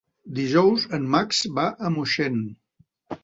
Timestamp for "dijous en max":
0.37-1.43